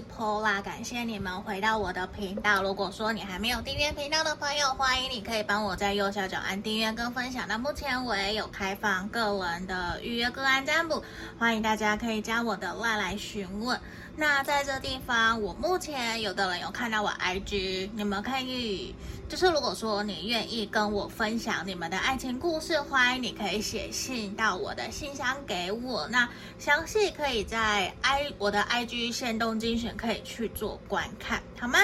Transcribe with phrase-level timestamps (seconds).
[0.00, 2.62] 是 Paula，感谢你们回到我的频道。
[2.62, 7.44] 如果说你还没有订阅频道的朋友，欢迎你可以帮我在右下角按订阅跟分享。
[7.46, 11.04] 那目前我也有开放个人的预约个案占卜，
[11.38, 13.78] 欢迎大家可以加我的外来询问。
[14.16, 18.94] 那在这地方，我目前有的人有看到我 IG，你们可以。
[19.28, 26.08] 就是如果说你愿意跟我分享你们的爱情故事，欢迎你可以写信到我的信箱给我。
[26.08, 26.28] 那
[26.58, 31.78] 详细可以在 i 我的 IG 限动精选可以去做观看，好吗？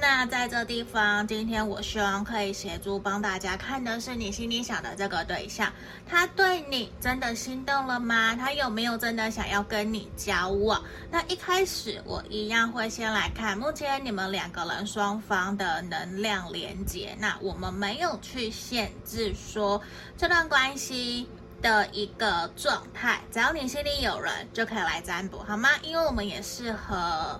[0.00, 5.70] 那在这地方，今天我希望可以协助帮大家看的是你心里想的这个对象，
[6.08, 8.34] 他对你真的心动了吗？
[8.34, 10.82] 他有没有真的想要跟你交往？
[11.10, 17.14] 那一开始我一样会先来看目前你们两个人双方的能量连接。
[17.18, 19.82] 那我们没有去限制说
[20.16, 21.28] 这段关系
[21.60, 25.68] 的一个状态，只要你心里有人就可以来占卜，好吗？
[25.82, 27.38] 因为我们也适合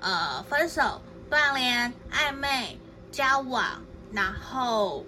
[0.00, 1.02] 呃分手。
[1.30, 2.78] 断联、暧昧、
[3.12, 5.04] 交往，然后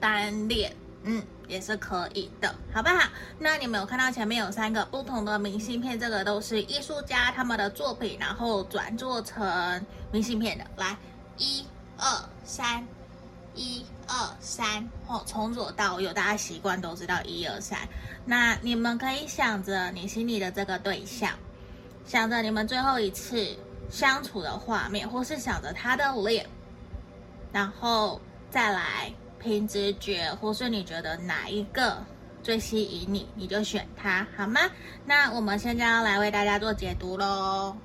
[0.00, 3.08] 单恋，嗯，也是可以的，好不好？
[3.38, 10.64] 那你们有看到前面有三个不同的明信片，这个都是艺术家他们的作品，然后转做成明信片的。
[10.76, 10.96] 来，
[11.36, 11.64] 一
[11.96, 12.84] 二三，
[13.54, 17.78] 一二三，哦，从左到右，大家习惯都知道一二三。
[18.24, 21.30] 那你们可以想着你心里的这个对象，
[22.04, 23.56] 想着你们最后一次。
[23.90, 26.46] 相处的画面，或是想着他的脸，
[27.52, 32.02] 然后再来凭直觉，或是你觉得哪一个
[32.42, 34.60] 最吸引你，你就选他，好吗？
[35.04, 37.76] 那我们现在要来为大家做解读喽。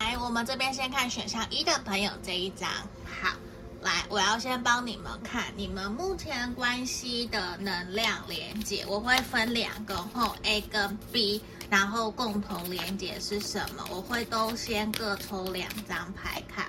[0.00, 2.70] 来，我们这边先看选项一的朋友这一张，
[3.04, 3.36] 好。
[3.84, 13.84] 来，我要先帮你们看你们目前关系的能量连接，我会分两个后 A 跟 B，然后共同连接是什么？
[13.90, 16.64] 我会都先各抽两张牌看。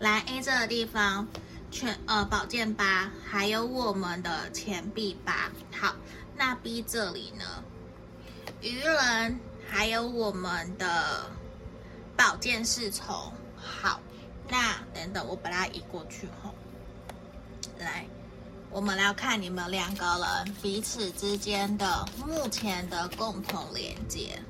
[0.00, 1.28] 来 A 这个地方，
[1.70, 5.52] 全呃宝剑八，还有我们的钱币八。
[5.70, 5.94] 好，
[6.36, 7.44] 那 B 这里呢？
[8.60, 9.38] 愚人，
[9.70, 11.30] 还有我们的
[12.16, 13.32] 宝剑侍从。
[13.56, 14.00] 好。
[14.50, 16.54] 那等等，我把它移过去后，
[17.78, 18.06] 来，
[18.70, 24.40] 我们来看你们两个人彼此之间的目前的共同连接。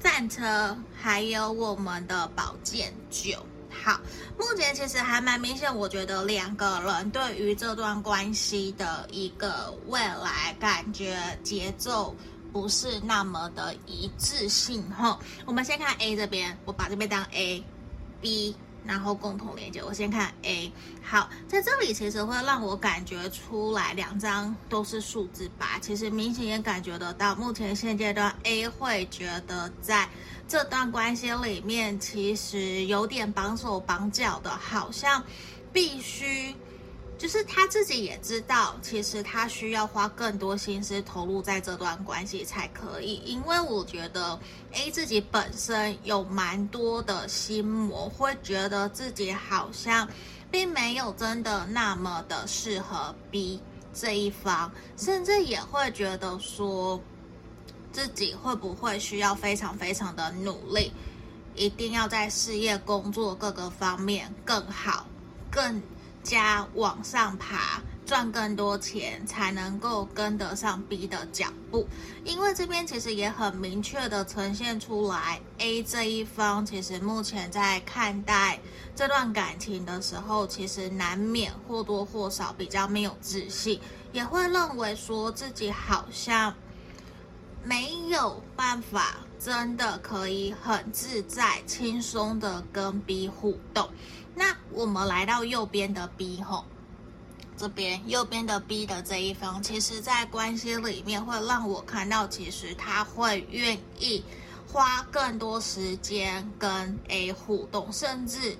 [0.00, 3.44] 战车，还有我们的宝剑九。
[3.70, 3.98] 好，
[4.38, 12.14] 目前其实还蛮明显，我觉得两个人对于这段关系的一个未来感觉节奏
[12.52, 14.82] 不是那么的一致性。
[14.90, 17.64] 哈，我们先看 A 这边，我把这边当 A。
[18.24, 19.84] B，然后共同连接。
[19.84, 30.08] 我先看 A，好，在这里其实会让我感觉出来，两张都是数字八，其实明显也感觉得到，目前现阶段 A 会觉得在
[30.48, 35.22] 这段关系里面，其实有点绑手绑脚的，好像
[35.70, 36.54] 必须。
[37.24, 43.14] 就是他自己也知道，其实他需要花更多心思投入在这段关系才可以。
[43.24, 44.38] 因为我觉得
[44.72, 50.06] A 自己本身有蛮多的心魔，会觉得自己好像
[50.50, 53.58] 并没有真的那么的适合 B
[53.94, 57.00] 这一方，甚至也会觉得说
[57.90, 60.92] 自己会不会需要非常非常的努力，
[61.54, 65.06] 一定要在事业、工作各个方面更好、
[65.50, 65.80] 更。
[66.24, 71.86] 加往上爬，赚更多钱，才能够跟得上 B 的脚步。
[72.24, 78.58] 因为这边其实也很明确的呈现出来，A 这一方其实目前在看待
[78.96, 83.78] 这段感情的时候，其实难免或多或少比较没有自信，
[84.12, 86.54] 也会认为说自己好像
[87.62, 93.90] 没有办法真的可以很自在、轻松的跟 B 互动。
[94.34, 96.64] 那我们来到右边的 B 吼，
[97.56, 104.24] 这边右边的 B 的这一方，其实在关系里面会让我看到，其实他会愿意
[104.66, 108.58] 花更多时间跟 A 互动，甚至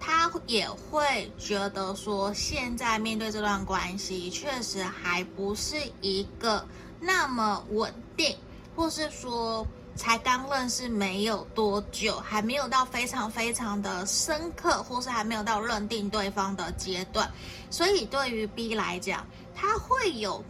[0.00, 6.66] 他也会觉得说，现在面对这段关系，确实还不是一个
[7.00, 8.36] 那么稳定，
[8.74, 9.66] 或是说。
[9.96, 17.30] 才刚认识没有多久，还没有到非常非常的深刻，或是还没有到认定对方的阶段，
[17.70, 20.44] 所以对于 B 来讲，他会有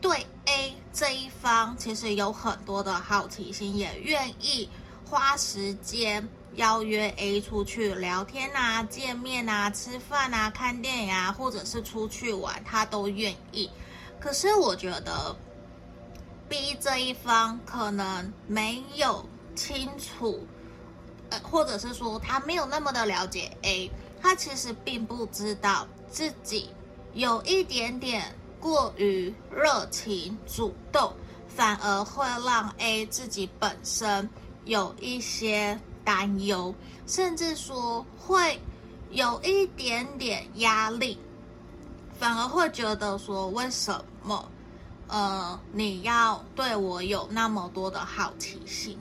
[0.00, 4.68] 对 A 这一方其实有很多的好奇心，也愿意
[5.08, 13.70] 花时间邀约 A 出去聊天啊、见面啊、吃饭啊、看电影啊，或者是出去玩，他都愿意。
[14.18, 15.34] 可是我觉得
[16.52, 20.46] B 这一方可能没有清楚，
[21.30, 23.90] 呃，或者是说他没有那么的了解 A，
[24.20, 26.68] 他其实并不知道自己
[27.14, 31.14] 有一点点过于热情主动，
[31.48, 34.28] 反而会让 A 自己本身
[34.66, 36.74] 有一些担忧，
[37.06, 38.60] 甚至说会
[39.08, 41.18] 有一点点压力。
[42.18, 44.46] 反而会觉得说，为什么，
[45.12, 48.98] 呃，你要对我有那么多的好奇心？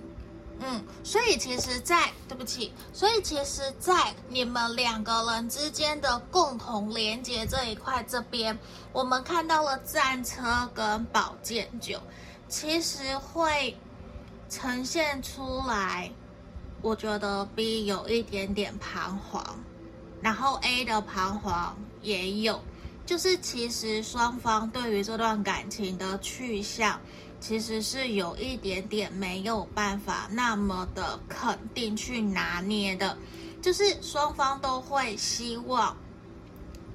[0.60, 8.60] 嗯，所以其实在，对不起，所以其实，在你们两个人之间的共同连接这一块这边，
[8.92, 11.98] 我们看到了战车跟宝剑九，
[12.50, 13.78] 其实会
[14.50, 16.12] 呈现出来。
[16.82, 19.42] 我觉得 B 有一点点彷徨，
[20.22, 22.60] 然后 A 的彷徨也有。
[23.12, 26.98] 就是其实双方对于这段感情的去向，
[27.42, 33.18] 其实是有一点点没有办法那么的肯定去拿捏的。
[33.62, 35.94] 就是双方都会希望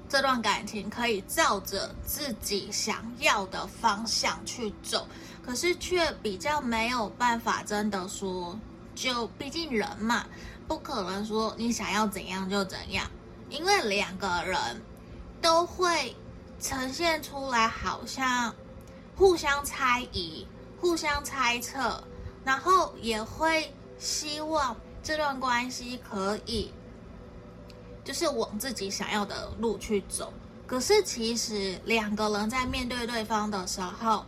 [0.09, 5.07] 这段感情可以照着自己想要的方向去走，
[5.45, 8.59] 可是却比较没有办法真的说，
[8.95, 10.25] 就毕竟人嘛，
[10.67, 13.05] 不可能说你想要怎样就怎样，
[13.51, 14.81] 因为两个人。
[15.41, 16.15] 都会
[16.59, 18.53] 呈现出来，好像
[19.15, 20.45] 互相猜疑、
[20.79, 22.03] 互相猜测，
[22.43, 26.71] 然后也会希望这段关系可以
[28.03, 30.31] 就是往自己想要的路去走。
[30.65, 34.25] 可是其实两个人在面对对方的时候，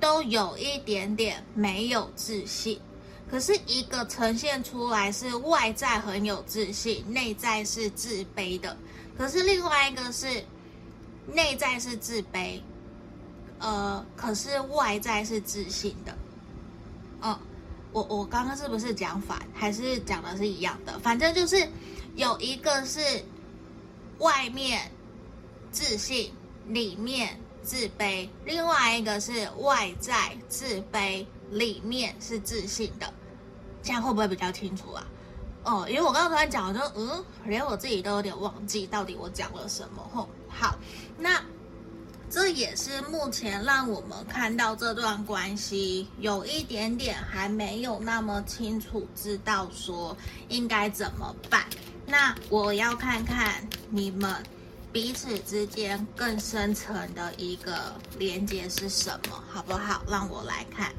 [0.00, 2.80] 都有一点点没有自信。
[3.30, 8.76] 可是一个呈现出来是外在很有自信，内在是自卑的。
[9.16, 10.44] 可是另外一个是
[11.26, 12.60] 内在是自卑，
[13.58, 16.16] 呃，可是外在是自信的。
[17.22, 17.38] 嗯，
[17.92, 20.98] 我我刚刚是不是讲反，还是讲的是一样的？
[20.98, 21.68] 反正就是
[22.16, 23.00] 有一个是
[24.18, 24.90] 外面
[25.70, 26.32] 自信，
[26.66, 33.12] 里面自卑；另外一个是外在自卑，里面是自信的。
[33.82, 35.06] 这样会不会比较清楚啊？
[35.64, 40.06] 哦，因为我刚刚突然讲，我说嗯，连我自己都有点忘记到底我讲了什么。
[40.12, 40.78] 吼，好，
[41.18, 41.42] 那
[42.28, 50.16] 这也是目前让我们看到这段关系有一点点还没有那么清楚，知道说
[50.48, 51.64] 应该怎么办。
[52.06, 54.34] 那我要看看你们
[54.92, 60.02] 彼此之间更深层的一个连接是什么，好不好？
[60.06, 60.92] 让我来看，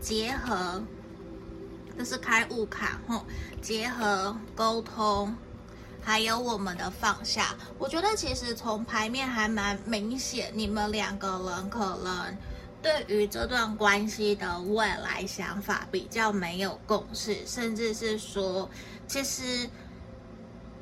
[0.00, 0.80] 结合。
[1.98, 3.26] 这是开悟卡，吼，
[3.60, 5.34] 结合沟通，
[6.00, 7.56] 还有我们的放下。
[7.76, 12.36] 我觉得其实从牌面还蛮明显，你们两个人可能
[12.80, 18.70] 对于这段关系的未来想法比较没有共识，甚至是说，
[19.08, 19.68] 其实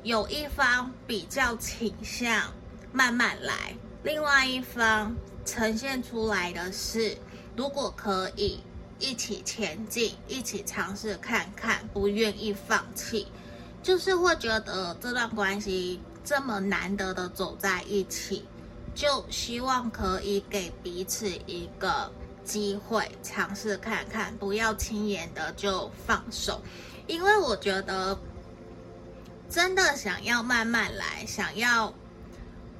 [0.03, 2.53] 有一方比较倾向
[2.93, 7.17] 慢慢来，另外一方呈现出来的是，
[7.55, 8.59] 如果可以。
[8.99, 13.27] 一起前进，一起尝试看看，不愿意放弃，
[13.83, 18.45] 就是会觉得这段关系这么难得的走在一起，
[18.95, 22.11] 就希望可以给彼此一个
[22.43, 26.61] 机会，尝试看看，不要轻言的就放手，
[27.05, 28.17] 因为我觉得
[29.49, 31.93] 真的想要慢慢来，想要。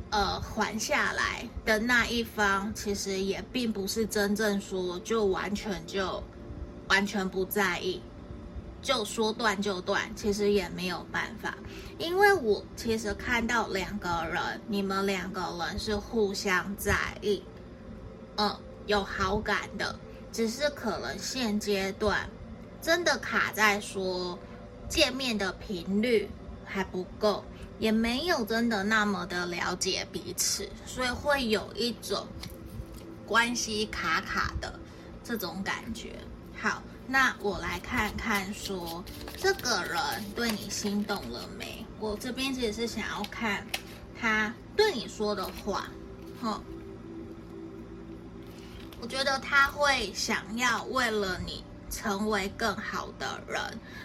[0.10, 6.24] 呃，缓下来的那一方，其实也并不是真正说就完全就
[6.88, 8.02] 完全不在意，
[8.82, 11.58] 就说断就断，其实也没有办法。
[11.98, 17.44] 因为我其实看到两个人，你们两个人是互相在意，
[18.38, 20.00] 嗯，有好感的，
[20.32, 22.30] 只是可能现阶段
[22.82, 24.40] 真的卡在说
[24.88, 26.30] 见面的频率
[26.64, 27.44] 还不够。
[27.80, 32.26] 也没有真的那么的了解彼此，所以会有一种
[33.26, 34.80] 关系卡卡的
[35.24, 36.14] 这种感觉。
[36.60, 39.04] 好，那我来看看说
[39.38, 40.02] 这个人
[40.36, 41.86] 对你心动了没？
[42.00, 43.66] 我这边其实是想要看
[44.20, 45.88] 他对你说的话。
[46.42, 46.60] 哼，
[49.00, 53.62] 我觉得他会想要为了你成为更好的人。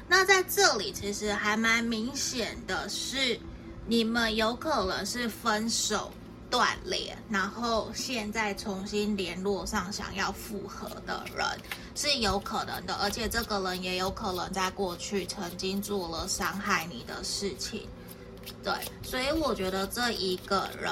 [0.07, 3.41] 那在这里其实还蛮明显的是。
[3.87, 6.11] 你们有可能是分手
[6.51, 11.47] 断联，然后现在重新联络上，想要复合的人
[11.95, 17.89] 是有可能的，而且这个人也有可能在过去曾经做了伤害你的事情。
[18.63, 18.73] 对，
[19.03, 20.91] 所以我觉得这一个人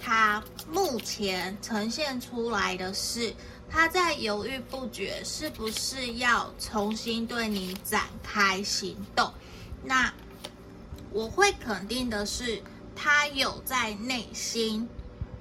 [0.00, 3.32] 他目前呈现出来的是
[3.70, 9.32] 他在犹豫不决，是不是要重新对你展开行动？
[9.84, 10.12] 那
[11.12, 12.62] 我会肯定的是，
[12.94, 14.88] 他有在内心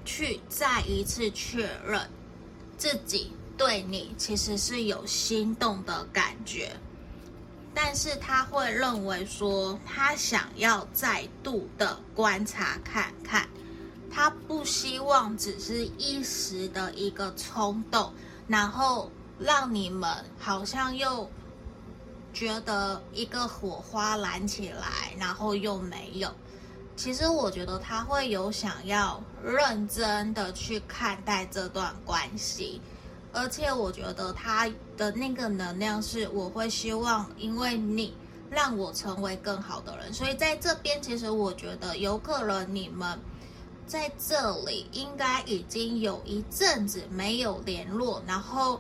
[0.06, 2.10] 去再一次确认
[2.78, 6.76] 自己对你其实是有心动的感觉。
[7.74, 13.48] 但是他会认为说，他想要再度的观察看看，
[14.10, 18.12] 他不希望只是一时的一个冲动，
[18.48, 21.30] 然后让你们好像又
[22.38, 26.30] 觉得一个火花燃起来，然后又没有。
[26.96, 32.80] 其实我觉得他会有想要认真的去看待这段关系。
[33.34, 38.14] 而且我觉得他的那个能量是，我会希望，因为你
[38.52, 43.20] 让我成为更好的人，所以在这边，其实我觉得有可能你们
[43.88, 48.80] 在这里应该已经有一阵子没有联络，然后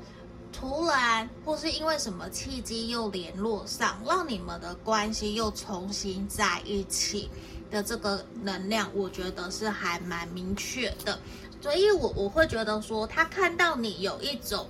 [0.51, 7.29] 突然或是因为什么契机又联络上，让你们的关系又重新在一起
[7.69, 11.19] 的这个能量，我觉得是还蛮明确的。
[11.61, 14.67] 所以我我会觉得说，他看到你有一种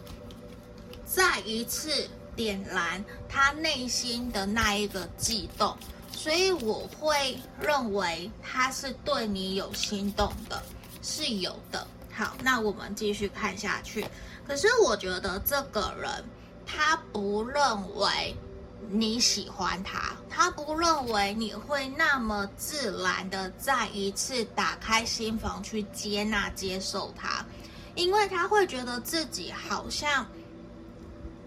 [1.06, 1.90] 再一次
[2.36, 5.78] 点燃他内心的那一个悸动，
[6.12, 10.62] 所以我会认为他是对你有心动的，
[11.02, 11.86] 是有的。
[12.12, 14.04] 好，那我们继续看下去。
[14.48, 16.10] 可是我觉得这个人
[16.66, 18.36] 他不认为。
[18.90, 27.46] 你喜欢他，他不认为你会那么自然的再一次打开心房去接纳、接受他，
[27.96, 30.26] 因为他会觉得自己好像，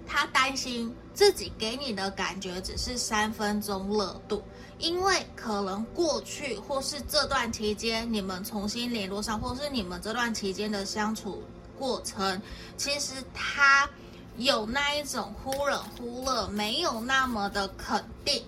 [0.07, 4.43] 他担心自己给你的感觉只是三分钟热度，
[4.79, 11.43] 因为可能过去或是这段期间你们重新联络上，或是你们这段期间的相处
[11.81, 12.41] 过程，
[12.77, 13.89] 其实他。
[14.37, 18.43] 有那一种忽冷忽热，没有那么的肯定，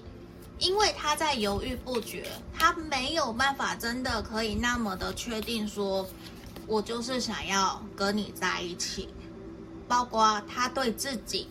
[0.58, 6.08] 因为他在犹豫不决，他没有办法真的可以那么的确定说，
[6.66, 9.10] 我就是想要跟你在一起，
[9.86, 11.46] 包括他对自己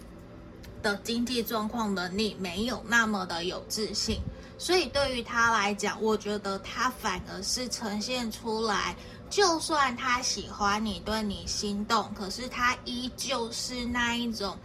[0.81, 4.21] 的经济状况能力没有那么的有自信，
[4.57, 8.95] 所以对于他来讲，我觉得他反而是呈现出来。
[9.31, 14.57] 就算他喜欢你，对你心动，可是他依旧是那一种，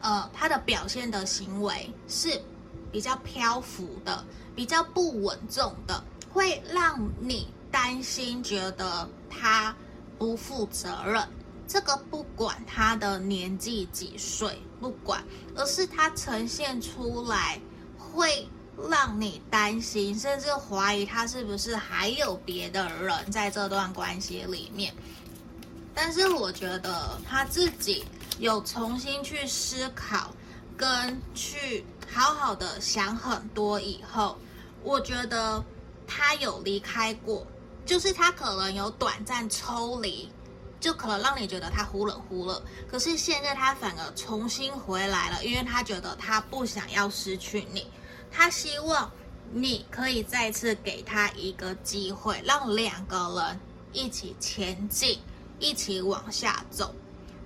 [0.00, 2.42] 呃，他的表现的行为是
[2.90, 4.26] 比较漂浮的，
[4.56, 6.02] 比较不稳重的，
[6.32, 9.74] 会让你担心，觉得他
[10.18, 11.24] 不负责任。
[11.68, 15.24] 这个不管他的年纪几岁，不管，
[15.54, 17.60] 而是他呈现出来
[17.96, 18.48] 会。
[18.90, 24.94] 让你担心，甚至怀疑他是不是还有别的人在这段关系里面。
[25.94, 28.04] 但是我觉得他自己
[28.38, 30.30] 有重新去思考，
[30.76, 34.36] 跟去好好的想很多以后，
[34.82, 35.64] 我觉得
[36.06, 37.46] 他有离开过，
[37.86, 40.30] 就是他可能有短暂抽离，
[40.78, 42.62] 就可能让你觉得他忽冷忽热。
[42.86, 47.86] 可是现在他反而重新回来了，因为他觉得他不想要失去你。
[48.36, 49.10] 他希望
[49.50, 53.60] 你可以再次给他一个机会，让两个人
[53.94, 55.18] 一起前进，
[55.58, 56.94] 一起往下走。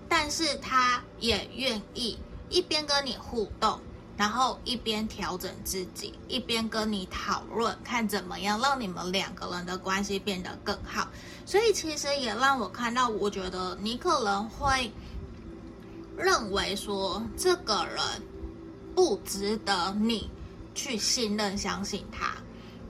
[0.09, 2.19] 但是他也愿意
[2.49, 3.79] 一边跟你互动，
[4.17, 11.09] 然后一边调整自己，一边跟你讨论，看怎么样让你们两个人的关系变得更好。
[11.47, 14.91] 所以其实也让我看到，我觉得你可能会
[16.17, 18.05] 认为说，这个人
[18.97, 20.29] 不值得你。
[20.83, 22.35] 去信任、相信他，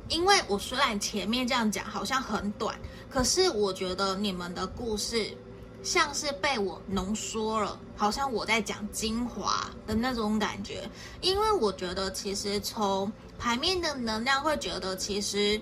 [0.08, 2.78] 因为我虽然前面这样讲好像很短，
[3.10, 5.36] 可是我觉得你们的故事
[5.82, 10.88] 像是被我浓缩了，好像我在讲精华的那种感觉。
[11.20, 15.60] 因为我觉得其实从牌面的能量会觉得，其实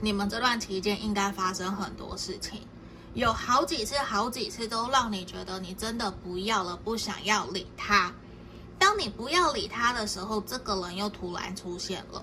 [0.00, 2.66] 你们这段期间应该发生很多事情，
[3.14, 8.12] 有好几次、好几次都让你觉得你真的不要了，不想要理他。
[8.78, 12.22] 当你不要理他的时候，这个人又突然出现了，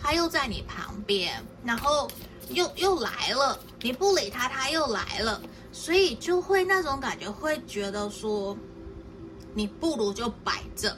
[0.00, 2.08] 他又在你旁边，然后
[2.50, 3.58] 又又来了。
[3.80, 5.40] 你不理他，他又来了，
[5.72, 8.56] 所以就会那种感觉，会觉得说，
[9.54, 10.96] 你不如就摆着。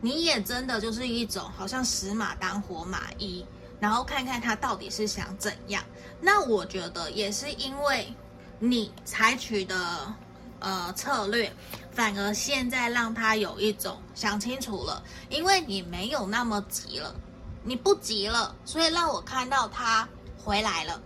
[0.00, 3.44] 你也真的就是一种好像死马当活马医，
[3.78, 5.82] 然后看看他到底是想怎样。
[6.20, 8.14] 那我觉得也是因为
[8.58, 10.14] 你采取的
[10.58, 11.52] 呃策略。
[11.92, 17.14] 反而现在让他有一种想清楚了，因为你没有那么急了，
[17.62, 21.00] 你不急了，所以让我看到他回来了，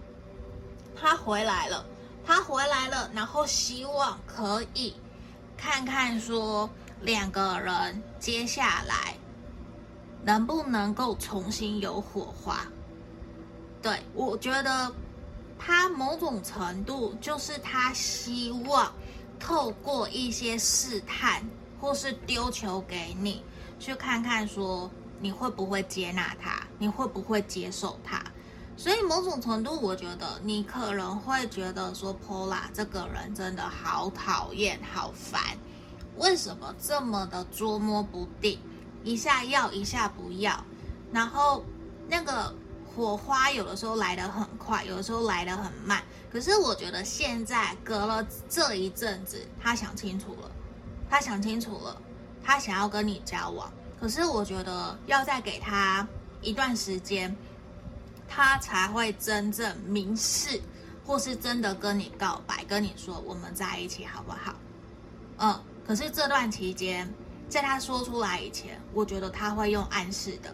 [0.94, 1.84] 他回来了，
[2.24, 4.94] 他回来了，然后希望可以
[5.56, 6.68] 看看说
[7.00, 9.16] 两个人接下来
[10.22, 12.66] 能不能够重新有火花。
[13.82, 14.90] 对，我觉得
[15.58, 18.92] 他某种程度就是他希望
[19.44, 21.42] 透过一些试探
[21.78, 23.42] 或是丢球给你，
[23.78, 28.24] 去看看说你会不会接纳他，你会不会接受他。
[28.74, 35.58] 所以某种程度，我觉得你可能会觉得说，Pola 这个人真的好讨厌、好烦，
[36.16, 38.58] 为什么这么的捉摸不定，
[39.04, 40.64] 一下要一下不要，
[41.12, 41.62] 然后
[42.08, 42.54] 那个
[42.94, 46.02] 火花有的时候来得很快，有的时候来得很慢。
[46.30, 50.50] 可是我觉得现在隔了这一阵子，他想清楚了，
[51.10, 51.96] 他想清楚了，
[52.42, 53.72] 他想要跟你交往。
[54.00, 56.06] 可是我觉得要再给他
[56.40, 57.34] 一段时间。
[58.26, 60.60] 他才会真正明示，
[61.06, 64.54] 或是真的跟你告白，跟你说我们在一起好不好？
[65.36, 67.08] 嗯，可是这段期间，
[67.48, 70.52] 在他说出来以前，我觉得他会用暗示的，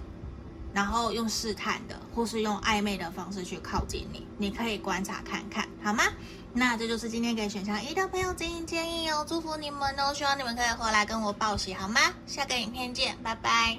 [0.73, 4.27] 然后用试探的，或是用暧昧的方式去靠近你。
[4.39, 6.05] 你可以观察看看，好吗？
[6.53, 12.01] 那这就是今天给选项一的朋友建议建议哦，祝福你们哦，希望你们可以回来跟我报喜，好吗？
[12.27, 13.79] 下个影片见，拜拜。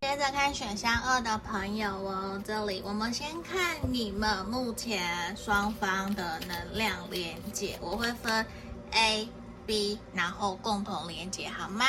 [0.00, 8.44] 接着看选项二的朋友哦，这里我们先看你们目前双方的能量连接，我会分
[8.92, 9.28] A、
[9.66, 11.84] B，然后共同连接，好吗？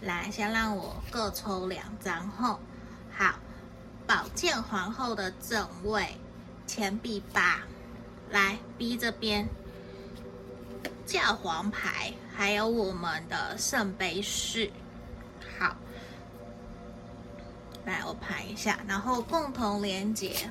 [0.00, 2.58] 来，先让我各抽两张后，
[3.16, 3.34] 好，
[4.06, 6.16] 宝剑皇后的正位，
[6.66, 7.60] 钱币八，
[8.30, 9.48] 来 B 这边，
[11.04, 14.70] 教皇牌，还有我们的圣杯四，
[15.58, 15.76] 好。
[17.84, 20.50] 来，我排一下，然后共同连接，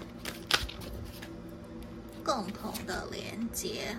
[2.23, 3.95] 共同的连接，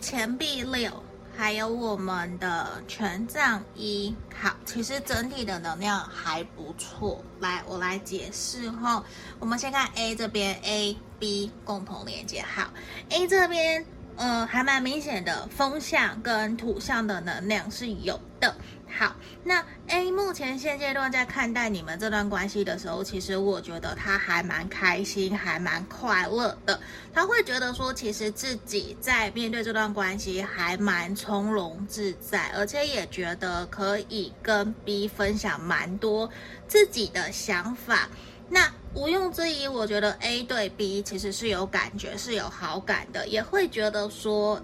[0.00, 1.02] 钱币六，
[1.36, 4.14] 还有我们的权杖一。
[4.34, 7.22] 好，其实整体的能量还不错。
[7.40, 9.02] 来，我来解释哈，
[9.38, 12.42] 我们先看 A 这边，A、B 共同连接。
[12.42, 12.70] 好
[13.10, 13.84] ，A 这边，
[14.16, 18.54] 呃，还蛮明显的，风象跟土象的能量是有的。
[18.94, 26.78] 好，那 A 目前现阶段在看待你们这段关系的时候，其实我觉得他还蛮开心，还蛮快乐的。
[27.12, 36.28] 他会觉得说，其实自己在面对这段关系还蛮从容自在，而且也觉得可以跟 B 分享蛮多
[36.68, 38.08] 自己的想法。
[38.48, 44.60] 那毋庸置疑，我觉得 A 对 B 其实是有感觉，是有好感的，也会觉得说。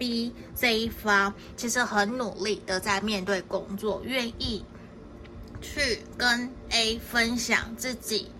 [0.00, 4.64] B 这一方其实很努力的在面对工作，愿意
[5.60, 8.32] 去跟 A 分享自己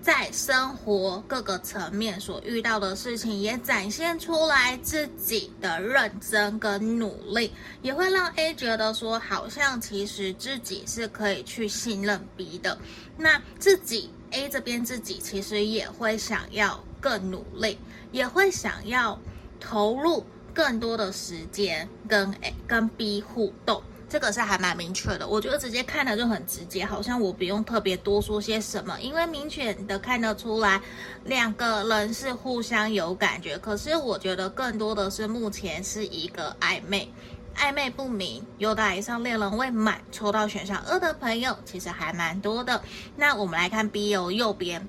[0.00, 12.78] 在生活各个层面所遇到的事情，也展现出来自己的认真跟努力，也会让 A 觉得说，好像其实自己是可以去信任 B 的。
[13.18, 17.76] 那自己 A 这边自己其实也会想要更努力，
[18.12, 19.20] 也会想要
[19.60, 20.24] 投入。
[20.54, 25.26] 更多的时间跟 A 跟 B 互动，这个是还蛮明确的。
[25.26, 30.80] 我觉得直接看的就很直接，好像我不用特别多说些什么，因为明显的看得出来
[31.24, 33.56] 两个人是互相有感觉。
[33.58, 37.10] 可是我觉得更多的是目前是一个暧昧，
[37.56, 38.44] 暧昧不明。
[38.58, 42.82] 有打以上恋人未满，抽到选项二的朋友其实还蛮多的。
[43.16, 44.86] 那我们来看 B 哦，右边。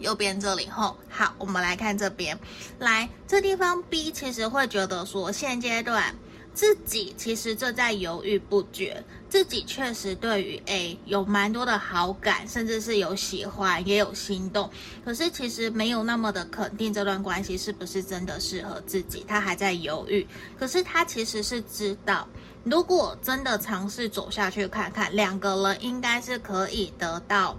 [0.00, 2.38] 右边这里后，好，我们来看这边，
[2.78, 6.14] 来这地方 B 其实会觉得说，现阶段
[6.52, 14.68] 自己其实正在犹豫不决，自己确实对于 A 有蛮多的好感，甚至是有喜欢，也有心动，
[15.04, 20.26] 可是其实没有那么的肯定这段关系是不是真的适合自己，他还在犹豫。
[20.58, 22.26] 可是他其实是知道，
[22.64, 27.56] 如果真的尝试走下去看看，两个人应该是可以得到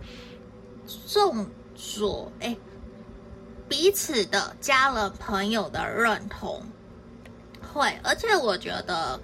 [0.88, 1.48] 送。
[1.82, 2.56] 说，哎，
[3.68, 6.64] 彼此的家人朋友的认同
[7.74, 9.20] 会，而且我觉得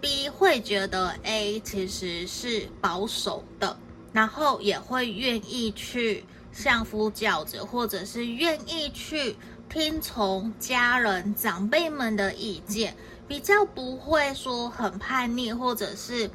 [0.00, 3.76] B 会觉得 A 其实是保守的，
[4.12, 9.36] 然后也会愿意去相夫教子，或者是愿意去
[9.68, 12.96] 听从家人长辈们的意见，
[13.28, 16.28] 比较不会说很叛逆，或者是。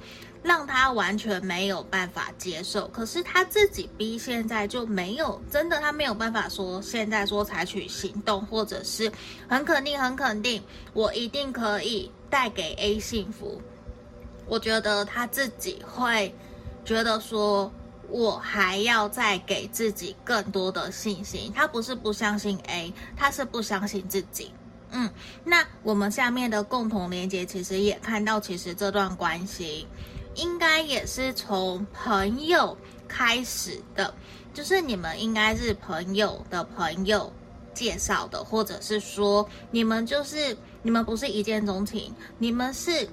[0.43, 9.09] 让他完全没有办法接受，可是他自己逼现在就没有，真的他没有办法说现在说采取行动，或者是
[9.47, 13.61] 很肯定很肯定，我一定可以带给 A 幸福。
[14.45, 16.35] 我觉得他自己会
[16.83, 17.71] 觉得说
[18.09, 21.53] 我还要再给自己更多的信心。
[21.55, 24.51] 他不是不相信 A，他是不相信自己。
[24.93, 25.09] 嗯，
[25.43, 29.87] 那我们下面的共同连接其实也看到，其实这段关系
[30.35, 32.77] 应该也是从朋友
[33.07, 34.13] 开始的，
[34.53, 37.33] 就是你们应该是朋友的朋友
[37.73, 43.09] 介绍的，或者是说你们就是你们不是一见钟情，你们是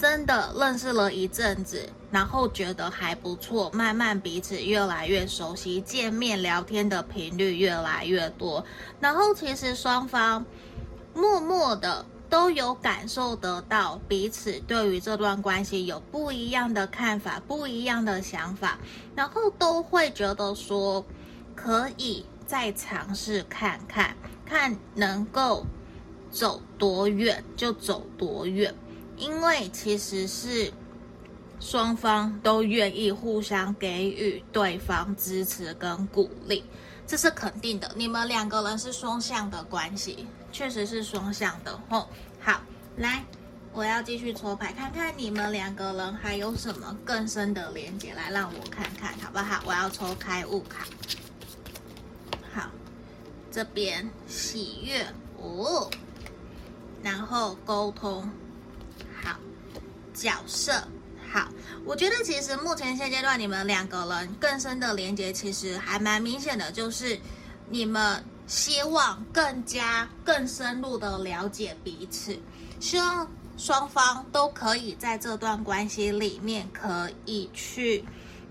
[0.00, 8.64] 真的认识了一阵子，然后觉得还不错，慢慢彼此越来越熟悉，见面聊天的频率越来越多，
[8.98, 10.44] 然后其实双方。
[11.12, 18.78] 默默的都有感受得到彼此对于这段关系有不一样的看法、不一样的想法，
[19.16, 21.04] 然后都会觉得说
[21.56, 25.66] 可以再尝试看看，看能够
[26.30, 28.72] 走多远就走多远，
[29.20, 30.72] 因为其实是
[31.60, 36.64] 双方都愿意互相给予对方支持跟鼓励，
[37.06, 37.92] 这是肯定的。
[37.94, 40.26] 你们两个人是双向的关系。
[40.52, 42.08] 确实是双向的吼，
[42.40, 42.60] 好，
[42.96, 43.24] 来，
[43.72, 49.62] 我要继续抽牌，看看你们两个人还有什么更深的连接，来让我看看好不好？
[49.64, 50.88] 我要抽开悟卡，
[52.52, 52.68] 好，
[53.52, 55.06] 这边喜悦
[55.38, 55.88] 哦，
[57.00, 58.28] 然后沟通，
[59.22, 59.38] 好，
[60.14, 60.72] 角色，
[61.32, 61.48] 好，
[61.84, 67.18] 我觉得其实目前现阶段你们两个人更深的连接，其实还蛮明显的，就是
[67.68, 68.24] 你们。
[68.46, 72.36] 希望更加更深入的了解彼此，
[72.80, 78.04] 希望双方都可以在这段关系里面可以去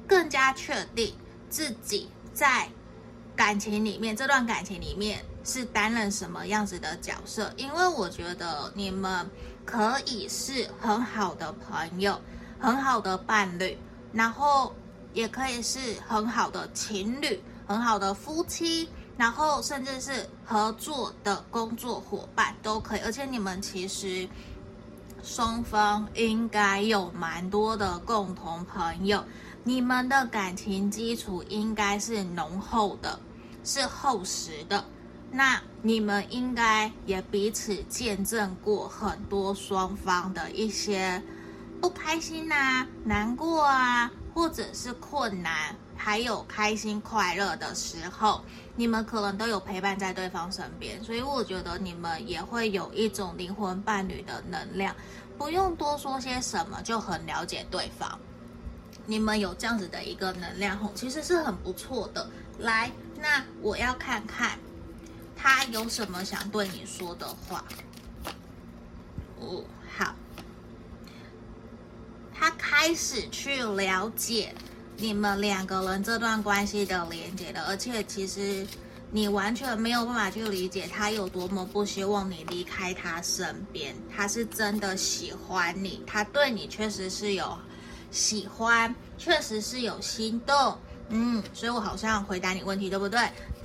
[0.08, 1.14] 更加确定
[1.50, 2.70] 自己在
[3.36, 7.54] 感情里面，这段感情里面是担任什么样子的角色。
[7.58, 9.30] 因为我觉得你们
[9.70, 12.20] 可以是很好的朋友，
[12.60, 13.78] 很好的伴侣，
[14.12, 14.74] 然后
[15.14, 18.90] 也可以是很好的情侣，很好的夫妻。
[19.16, 24.28] 然后甚至是合作的工作伙伴都可以，而且你们其实
[25.22, 29.24] 双方应该有蛮多的共同朋友，
[29.64, 33.20] 你们的感情基础应该是浓厚的，
[33.64, 34.84] 是厚实的。
[35.32, 41.22] 那你们应该也彼此见证过很多双方的一些
[41.80, 45.76] 不开心啊、难过啊，或者是困难。
[46.02, 48.42] 还有开心快乐的时候，
[48.78, 54.96] 你们可能都有陪伴在对方身边，所以我觉得你们也会有一种灵魂伴侣的能量，
[55.38, 58.18] 不用多说些什么就很了解对方。
[59.06, 62.30] 你们有这样子的一个能量，其实是很不错的。
[62.60, 62.90] 来，
[63.20, 64.58] 那我要看看
[65.42, 67.64] 他有什么想对你说的话。
[69.40, 69.64] 哦，
[69.98, 70.14] 好，
[72.34, 74.54] 他开始去了解。
[74.98, 78.68] 你们两个人这段关系的连接的，而且其实
[79.12, 83.96] 你完全没有办法去理解他有多么不希望你离开他身边。
[84.14, 87.58] 他是真的喜欢你，他对你确实是有
[88.12, 90.78] 喜欢，确实是有心动。
[91.08, 93.22] 嗯，所以我好像回答你问题，对不对？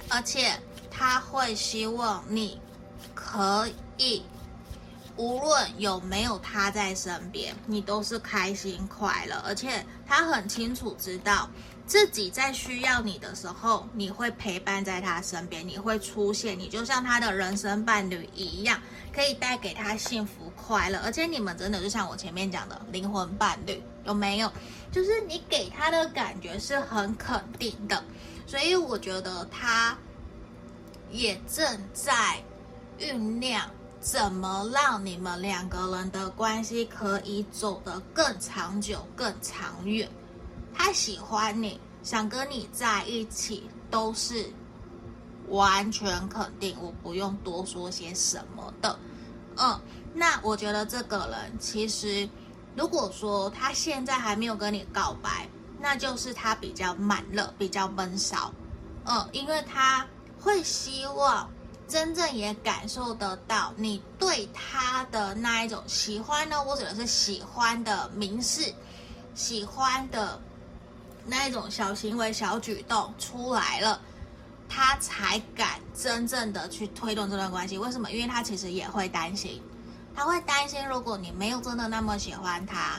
[0.09, 0.53] 而且
[0.97, 2.61] 他会希望你
[3.15, 4.23] 可以。
[5.17, 11.49] 无论有没有他在身边，你都是开心快乐，而且他很清楚知道
[11.87, 18.81] 自己在需要你的时候，你会陪伴在他身边，你会出现，你就像他的人生伴侣一样，
[19.15, 20.99] 可以带给他幸福快乐。
[21.05, 24.53] 而且你们真的就像我前面讲的灵魂伴侣，有没有？
[24.91, 28.03] 就是你给他的感觉是很肯定的，
[28.49, 29.97] 所以我觉得他
[31.15, 32.13] 也正在
[32.99, 33.63] 酝酿。
[34.01, 40.07] 怎么让你们两个人的关系可以走得更长久、更长远？
[40.75, 44.53] 他喜欢你，想跟你在一起，都是
[45.49, 48.99] 完全肯定，我不用多说些什么的。
[49.57, 49.81] 嗯，
[50.13, 52.29] 那我觉得这个人其实，
[52.77, 55.49] 如果说他现在还没有跟你告白，
[55.81, 58.53] 那就是他比较慢热、比较闷骚。
[59.07, 60.07] 嗯，因为他
[60.45, 61.51] 会希望。
[61.87, 66.57] 真正也感受得到你对他的那一种喜欢呢？
[66.65, 68.73] 我指的是喜欢的明示，
[69.35, 70.41] 喜欢的
[71.27, 74.01] 那一种小行为、小举动出来了，
[74.67, 77.77] 他才敢真正的去推动这段关系。
[77.77, 78.11] 为什么？
[78.11, 79.63] 因为他其实也会担心，
[80.17, 82.99] 他会担心，如果你没有真的那么喜欢他，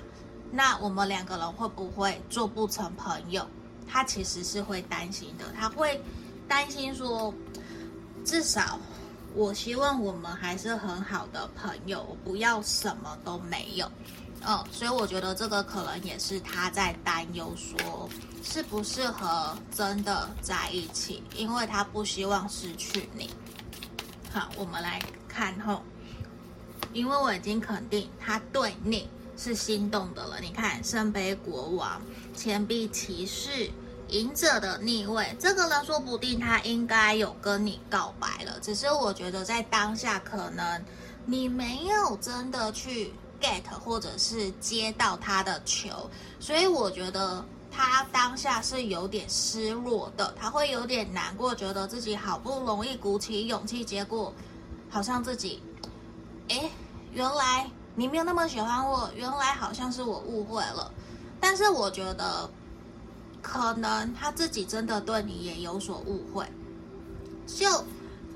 [0.51, 3.45] 那我们两个人会不会做不成朋友？
[3.87, 5.99] 他其实是会担心的，他会
[6.47, 7.33] 担心说。
[8.23, 8.79] 至少，
[9.35, 13.87] 我希望我们还是很好的朋友，不要什么都没有。
[14.47, 18.09] 嗯，所以我觉得这个可能也是他在担忧，说
[18.43, 23.29] 适不适合真的在一起，因为他不希望失去你。
[24.33, 25.83] 好，我们来看后，
[26.93, 30.39] 因为我已经肯定他对你是心动的了。
[30.41, 32.01] 你看，圣杯国王、
[32.35, 33.69] 钱币骑士、
[34.09, 40.83] 隐者的逆位，这个人说不定他应该有跟你告白了，只是我觉得在当下可能
[41.25, 43.13] 你没有真的去。
[43.41, 54.33] get 或者是接到他的球，所以我觉得他当下是有点失落的，他会有点难过，觉得自己好不容易鼓起勇气，结果
[54.89, 55.61] 好像自己，
[56.47, 56.71] 诶，
[57.11, 60.89] 原来你没有那么喜欢我，原来好像是我误会了。
[61.39, 62.49] 但是我觉得
[63.47, 66.43] 可能他自己真的对你也有所误会，
[67.45, 67.85] 就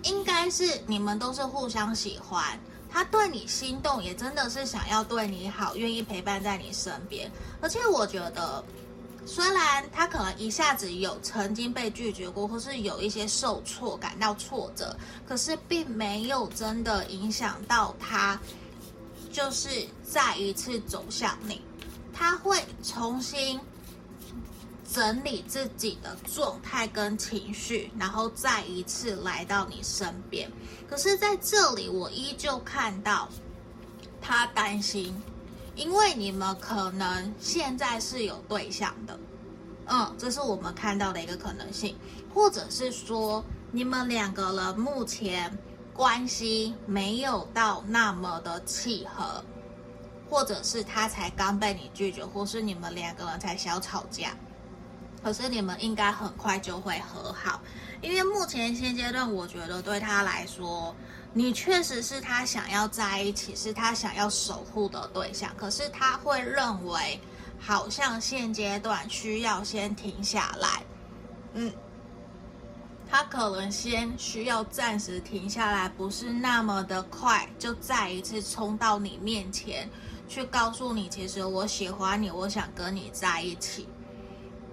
[0.03, 2.59] 应该是你们都是互相喜欢。
[2.91, 7.29] 他对你心动，也真的是想要对你好，愿意陪伴在你身边。
[7.59, 8.63] 而且我觉得，
[9.25, 14.95] 虽然他可能一下子有曾经被拒绝过，或是有一些受挫，感到挫折，
[15.27, 18.39] 可是并没有真的影响到他，
[19.31, 19.69] 就是
[20.03, 21.63] 再一次走向你。
[22.13, 23.59] 他会重新。
[24.91, 30.51] 整理自己的状态跟情绪，然后再一次来到你身边。
[30.89, 33.29] 可是在这里，我依旧看到
[34.19, 35.15] 他担心，
[35.75, 39.19] 因为你们可能现在是有对象的，
[39.85, 41.95] 嗯，这是我们看到的一个可能性，
[42.33, 45.55] 或者是说你们两个人目前
[45.93, 49.43] 关系没有到那么的契合，
[50.27, 54.35] 或者是他才刚被你拒绝，或是你们两个人才小吵架。
[55.21, 57.61] 可是你们应该很快就会和好，
[58.01, 60.95] 因为目前现阶段，我觉得对他来说，
[61.33, 65.51] 你确实是他想要在一起，是他想要守护的对象。
[65.57, 67.19] 可是他会认为，
[67.59, 70.83] 好像现阶段需要先停下来，
[71.53, 71.71] 嗯，
[73.09, 79.89] 他可能先需要暂时停下来，不是那么的快就再一次冲到你面前
[80.29, 83.87] 去告诉你，其实我喜欢你，我想跟你在一起。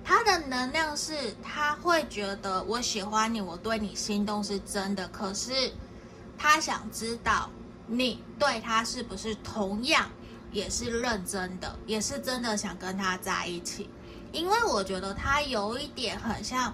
[0.09, 5.09] 他的能量是，他会觉得我喜欢你，我对你心动是真的。
[5.09, 5.73] 可是，
[6.39, 7.51] 他想知道
[7.89, 10.09] 你对他是不是同样
[10.53, 13.91] 也是认真的，也是真的想跟他在一起。
[14.31, 16.73] 因为我觉得他有一点很像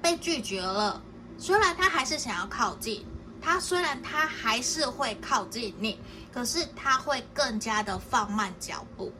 [0.00, 1.02] 被拒绝了，
[1.36, 3.04] 虽然他还是想要靠近，
[3.42, 5.98] 他虽然他还是会靠近你，
[6.32, 9.12] 可是他会更加的放慢脚步。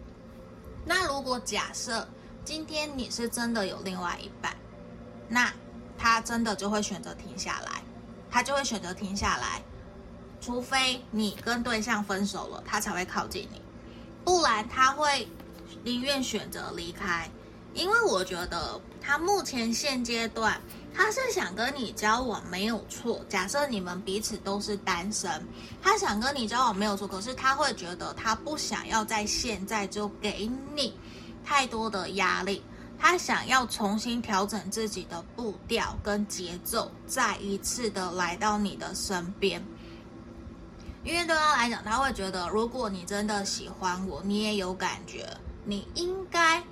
[0.84, 2.06] 那如果假设，
[2.48, 4.56] 今天你是真的有另外一半，
[5.28, 5.52] 那
[5.98, 7.82] 他真的就会选择停下来，
[8.30, 9.60] 他就会选择停下来，
[10.40, 13.60] 除非你跟对象分手了，他才会靠近你，
[14.24, 15.28] 不然他会
[15.84, 17.30] 宁愿选择离开，
[17.74, 20.58] 因为我觉得他目前现阶段
[20.94, 25.30] 他是想跟你交往没有错，假设你们彼此都是单身，
[25.82, 30.94] 他想跟你交往没有错，可是他会觉得他不想要在现在就给你。
[31.48, 32.62] 太多的压力，
[32.98, 39.64] 他想要重新调整自己的步调跟节奏，再一次的来到你的身边。
[41.02, 45.26] 因为对他来讲，他会觉得，如果你真的喜欢我，你也有感觉，
[45.64, 46.62] 你应该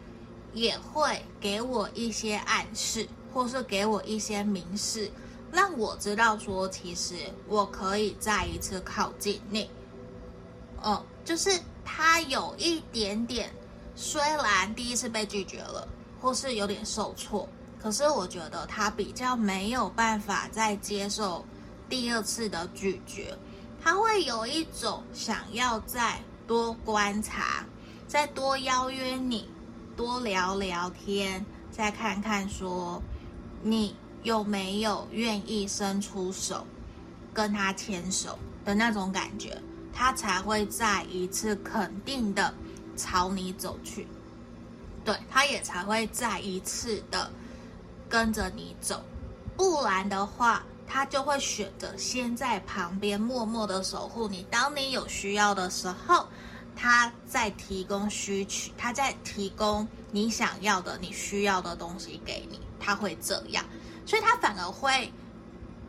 [0.52, 5.10] 也会给我一些暗示，或是给我一些明示，
[5.50, 7.14] 让我知道说，其实
[7.48, 9.70] 我可以再一次靠近你。
[10.82, 13.50] 哦，就是他有一点点。
[13.96, 15.88] 虽然第一次被拒绝了，
[16.20, 17.48] 或是有点受挫，
[17.80, 21.42] 可是我觉得他比较没有办法再接受
[21.88, 23.36] 第二次的拒绝，
[23.82, 27.64] 他会有一种想要再多观察，
[28.06, 29.48] 再多邀约你，
[29.96, 33.02] 多聊聊天，再看看说
[33.62, 36.66] 你有没有愿意伸出手
[37.32, 42.52] 跟他牵手的那种感觉，他才会再一次肯定的。
[42.96, 44.06] 朝你走去，
[45.04, 47.30] 对，他也才会再一次的
[48.08, 49.02] 跟着你走，
[49.56, 54.46] 不然的话，他就会选择先在旁边默默的守护你。
[54.50, 56.26] 当你有需要的时候，
[56.74, 63.64] 他再提供需求，他再提供你想要的、你需要的东西给你，他会这样，
[64.04, 65.12] 所以他反而会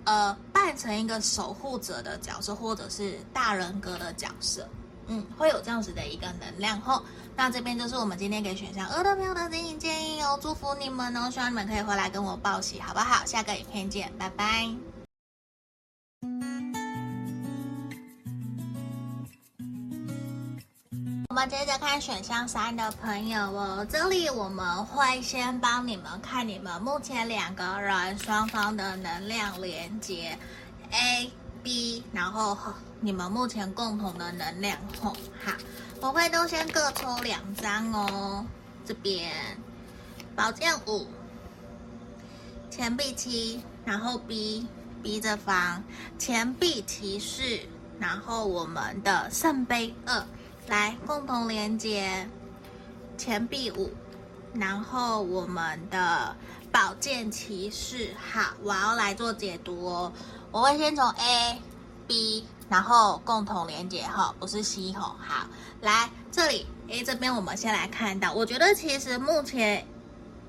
[0.05, 4.67] 呃扮成一个守护者的角色，或者是大人格的角色。
[5.07, 7.03] 嗯，会有这样子的一个能量吼，
[7.35, 13.25] 那这边就是我们今天给选项二的朋友的指引建议哦，祝福你们哦，希望你们可以回来跟我报喜，好不好？
[13.25, 14.67] 下个影片见，拜拜。
[21.29, 30.35] 我们接着看选项三的朋友哦，这里我们会先帮你们看你们目前两个人双方的能量连接
[30.89, 32.57] ，A、B，然后
[32.99, 35.15] 你们目前共同的能量吼。
[35.43, 35.53] 好，
[36.01, 38.45] 我会都先各抽两张哦。
[38.85, 39.31] 这边
[40.35, 41.07] 宝剑五，
[42.69, 44.67] 钱币七，然后 B
[45.01, 45.83] B 这方
[46.17, 47.61] 钱币骑士，
[47.99, 50.25] 然后我们的圣杯二。
[50.67, 52.27] 来共同连接
[53.17, 53.89] 钱币五，
[54.53, 56.35] 然后我们的
[56.73, 60.11] 宝剑骑士，好，我要来做解读哦。
[60.51, 61.61] 我会先从 A、
[62.05, 65.15] B，然后共同连接哈，不是 C 吼。
[65.19, 65.47] 好，
[65.81, 69.85] 来这里 A 这边，我们先来看到，我觉得其实目前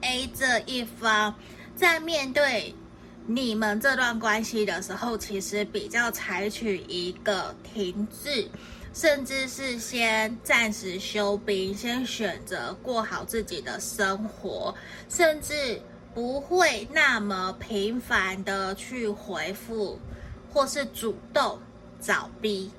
[0.01, 1.35] A 这一方
[1.77, 2.75] 在面对
[3.27, 8.49] 你们这段关系的时候，其实比较采取一个停滞。
[8.95, 14.75] 甚至是先暂时休兵，先选择过好自己的生活，
[15.09, 15.81] 甚至
[16.15, 20.01] 不会那么频繁的去回复，
[20.53, 21.61] 或是主动
[22.01, 22.71] 找 B。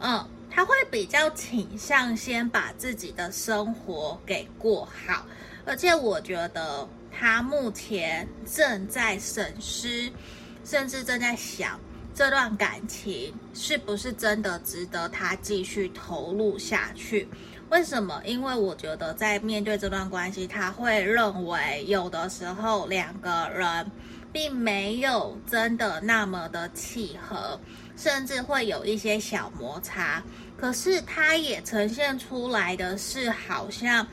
[0.00, 5.26] 嗯，他会比较倾向先把自己的生活给过好，
[5.64, 10.10] 而且我觉得他目前正在审视，
[10.64, 11.78] 甚至正在想。
[12.14, 17.28] 这段感情是不是真的值得他继续投入下去？
[17.70, 18.20] 为什么？
[18.24, 23.88] 因为我觉得在面对这段关系，他会认为有的时候两个人
[24.32, 27.60] 并没有真的那么的契合，
[27.98, 30.22] 甚至会有一些小摩擦。
[30.56, 34.06] 可是他也呈现出来的是，好像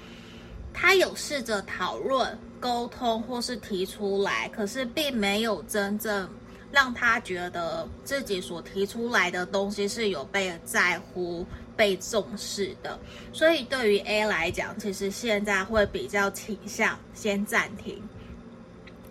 [0.73, 6.29] 他有试着讨论、沟通或是提出来，可是并没有真正。
[6.71, 12.99] 让他觉得自己所提出来的东西是有被在乎、被重视的，
[13.31, 18.03] 所以对于 A 来讲，其实现在会比较倾向先暂停，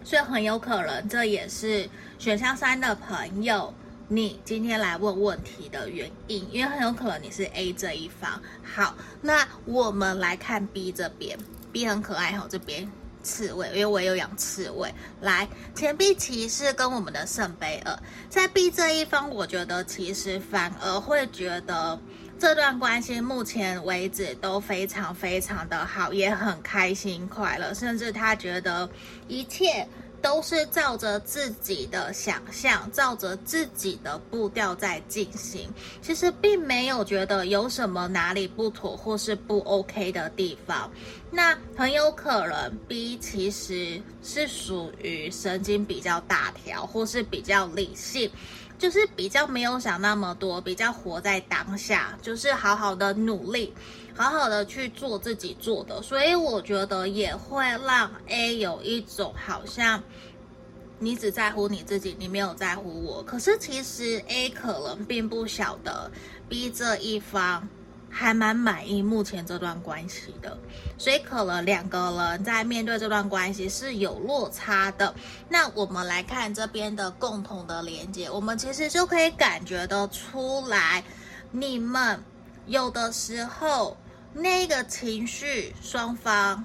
[0.03, 3.73] 所以很有可能这也是选项三的朋友
[4.15, 8.41] 你今天来问问题的原因，因为很有可能你是 A 这一方。
[8.63, 11.37] 好，那我们来看 B 这边
[11.73, 12.89] ，B 很可爱哈，这边。
[13.25, 14.95] 刺猬，因为我也有养刺猬。
[15.23, 17.99] 来，钱币骑士跟我们的圣杯二，
[18.29, 21.99] 在 B 这一方，我觉得其实反而会觉得
[22.39, 28.89] 这段关系目前为止都非常非常的好，也很开心快乐，甚至他觉得
[29.27, 29.89] 一切。
[30.25, 35.69] 都是照着自己的想象，照着自己的步调在进行。
[36.01, 40.91] 其实并没有觉得有什么哪里不妥或是不 OK 的地方。
[41.31, 48.31] 那很有可能 B 其实是属于神经比较大条，或是比较理性，
[48.79, 53.75] 就是比较没有想那么多，比较活在当下，就是好好的努力，
[54.15, 56.01] 好好的去做自己做的。
[56.03, 60.03] 所以我觉得也会让 A 有一种好像。
[61.01, 63.23] 你只在乎你自己，你没有在乎我。
[63.25, 66.11] 可是其实 A 可能并不晓得
[66.49, 67.69] B 这一方
[68.09, 70.57] 还蛮满意目前这段关系的，
[70.97, 75.13] 所以可能两个人在面对这段关系是有落差的。
[75.49, 81.03] 那我们来看这边的共同的连接，我们其实就可以感觉得出来，
[81.51, 82.23] 你们
[82.67, 83.97] 有的时候
[84.35, 86.65] 那个情绪双方。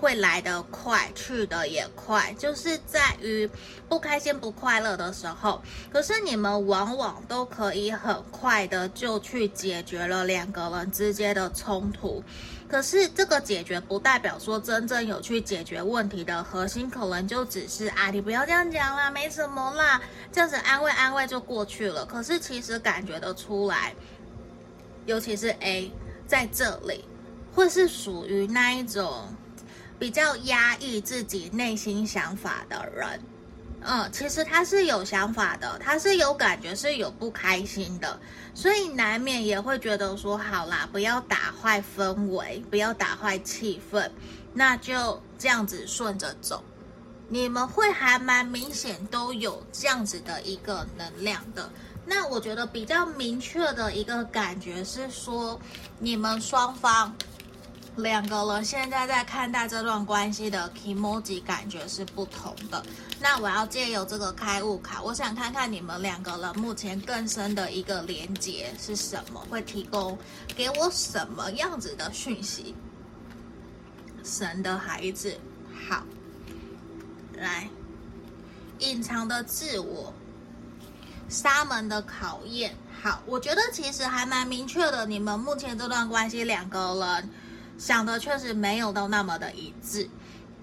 [0.00, 3.50] 会来得快，去得也快，就是在于
[3.88, 5.60] 不开心、不快乐的时候。
[5.92, 12.22] 可是你们往往都可以很快的就去解决了两个人之间的冲突。
[12.68, 20.00] 可是这个解决不代表说真正有去解决问题的核心，可能就只是啊，你不要这样讲啦，没什么啦，
[20.30, 22.06] 这样子安慰安慰就过去了。
[22.06, 23.92] 可是其实感觉得出来，
[25.06, 25.90] 尤其是 A
[26.28, 27.04] 在这里，
[27.52, 29.26] 会是属于那一种。
[30.00, 33.20] 比较压抑自己内心想法的人，
[33.80, 38.16] 嗯，其实他是有想法的，他是有感觉，是有不开心的，
[38.54, 44.08] 所以难免也会觉得说，好啦，不要打坏氛围，不要打坏气氛，
[44.52, 46.62] 那就这样子顺着走。
[47.28, 51.68] 你们会还蛮明显都有这样子的一个能量的。
[52.06, 55.60] 那我觉得比较明确的一个感觉是说，
[55.98, 57.14] 你们双方。
[57.96, 62.80] 两个人现在在看待这段关系的 emoji 感觉是不同的。
[63.18, 70.16] 那我要借由这个开悟卡，我想看看你们两个人目前更深的一个连接是什么，会提供
[70.54, 72.72] 给我什么样子的讯息？
[74.22, 75.36] 神的孩子，
[75.88, 76.04] 好，
[77.34, 77.68] 来，
[78.78, 80.14] 隐藏的自我，
[81.28, 85.06] 沙门的考验，好，我觉得其实还蛮明确的。
[85.06, 87.30] 你们目前这段关系，两个人
[87.78, 90.08] 想的确实没有到那么的一致。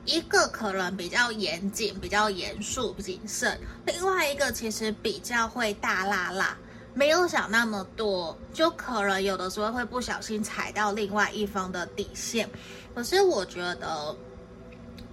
[0.04, 6.56] 一个可能比较严谨、比较严肃、谨慎；另外一个其实比较会大剌剌，
[6.94, 12.48] 没有想那么多，就可能有的时候会不小心踩到另外一方的底线。
[12.94, 14.16] 可是我觉得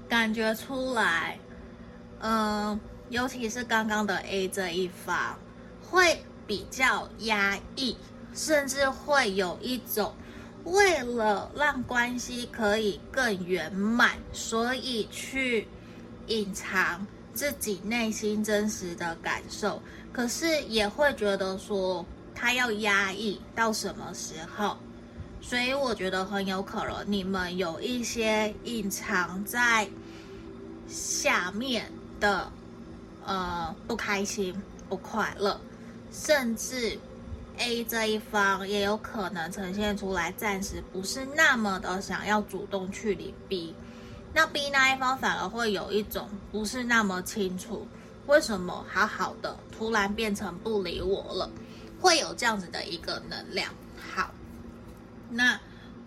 [0.08, 1.38] 感觉出来，
[2.20, 5.38] 嗯、尤其是刚刚的 A 这一方，
[5.80, 7.96] 会比较压抑，
[8.34, 10.12] 甚至会有一种。
[10.64, 15.66] 为了让关系可以更圆满，所以去
[16.26, 19.80] 隐藏自己内心真实的感受，
[20.12, 24.76] 可是也会觉得说他要压抑到什么时候？
[25.40, 29.88] 所以我觉得很有可能你们有一些隐藏在
[30.86, 31.90] 下面
[32.20, 32.52] 的
[33.24, 34.54] 呃不开心、
[34.88, 35.58] 不快乐，
[36.12, 36.98] 甚至。
[37.58, 43.74] A 这一方也有可能呈现出来，暂时不是那么的想要主动去理 B，
[44.32, 47.86] 那 B 那一方反而会有一种不是那么清楚
[48.26, 51.50] 为什么好好的突然变成不理我了，
[52.00, 53.70] 会有这样子的一个能量。
[54.14, 54.30] 好，
[55.28, 55.60] 那。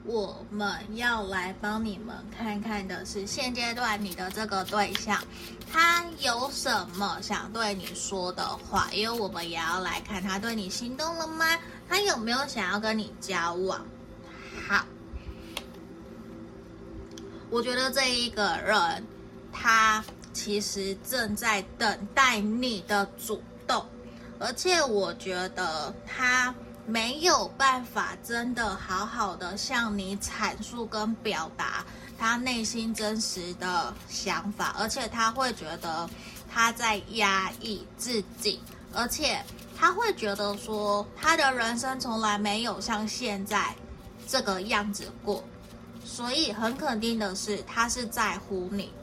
[0.06, 5.20] 我们要来帮你们看看的是现阶段你的这个对象，
[5.72, 8.88] 他有什么想对你说的话？
[8.94, 11.46] 因为我们也要来看他对你心动了吗？
[11.90, 13.84] 他有没有想要跟你交往？
[14.68, 14.86] 好，
[17.50, 19.04] 我觉得这一个人，
[19.52, 23.42] 他其实正在等待你的主，
[24.40, 26.54] 而且我觉得他。
[26.88, 31.84] 没有办法真的好好的向你阐述跟表达
[32.16, 36.08] 他内心真实的想法，而且他会觉得
[36.48, 38.62] 他在压抑自己，
[38.94, 39.44] 而且
[39.76, 43.76] 他会觉得说他的人生从来没有像现在
[44.28, 45.44] 这个样子过，
[46.04, 48.94] 所以很肯定的是他是在乎你，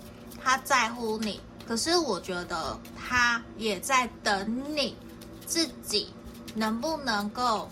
[0.41, 4.97] 他在乎你，可是我觉得他也在等你
[5.53, 6.09] 自己。
[6.55, 7.67] 能不能够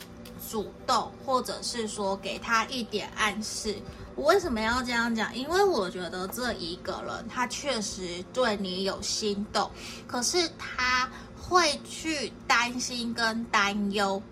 [0.51, 3.77] 主动，或者是说给他一点暗示？
[4.17, 5.37] 我为什么要这样讲？
[5.37, 9.71] 因为我觉得这一个人他确实对你有心动，
[10.07, 11.07] 可是他
[11.39, 14.23] 会去担心跟担忧。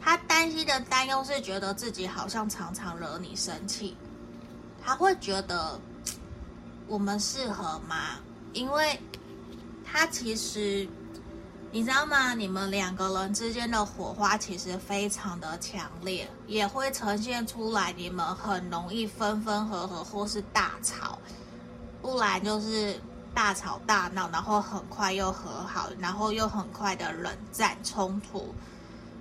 [0.00, 3.96] 他担心的担忧是觉得自己好像常常惹你生气，
[4.80, 5.80] 他会觉得
[6.86, 8.20] 我们适合吗？
[8.52, 8.96] 因为
[9.84, 10.88] 他其实。
[11.72, 12.34] 你知道吗？
[12.34, 17.92] 你们两个人之间的火花其实非常的强烈，也会呈现出来。
[17.96, 21.16] 你们很容易分分合合，或是大吵，
[22.02, 23.00] 不然就是
[23.32, 28.52] 大吵大闹，然后很快又和好，然后又很快的冷战冲突。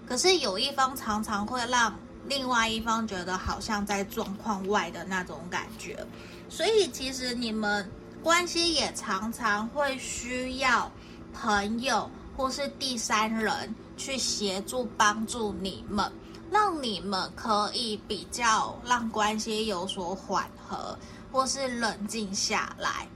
[0.07, 1.93] 可是有一方常常会让
[2.25, 6.03] 另外一方觉得好像在状况外的那种感觉，
[6.49, 7.87] 所以其实你们
[8.23, 10.91] 关系也常常会需要
[11.31, 12.09] 朋友。
[12.39, 16.09] 或是第三人去协助帮助你们，
[16.49, 20.97] 让你们可以比较让关系有所缓和，
[21.33, 23.09] 或是冷静下来。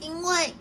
[0.00, 0.52] 因为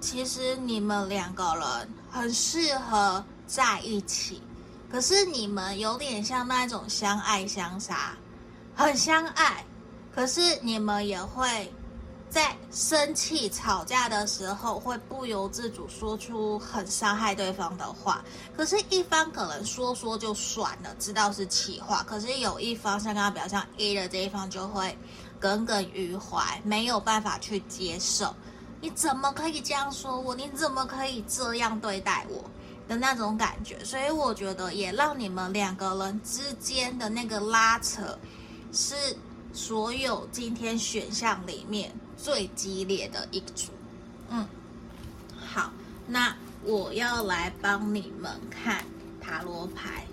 [0.00, 4.40] 其实你们两个人很适合在一起，
[4.90, 8.16] 可是你们有点像那种相爱相杀，
[8.74, 9.62] 很相爱，
[10.14, 11.70] 可是你们也会。
[12.30, 18.24] 在生气吵架的时候，会不由自主说出很伤害对方的话。
[18.56, 22.02] 可是，一方可能说说就算了，知道是气话。
[22.02, 24.98] 可是，有一方像刚刚表现 A 的这一方，就会
[25.38, 28.34] 耿耿于怀，没有办法去接受。
[28.80, 30.34] 你怎么可以这样说我？
[30.34, 32.42] 你怎么可以这样对待我
[32.88, 33.78] 的那种感觉？
[33.84, 38.18] 所以，我觉得也让你们两个人之间的那个拉扯，
[38.72, 38.94] 是
[39.52, 41.94] 所有今天选项里面。
[42.24, 43.70] 最激烈的一组，
[44.30, 44.48] 嗯，
[45.38, 45.70] 好，
[46.06, 48.82] 那我要来帮你们看
[49.20, 50.06] 塔罗牌，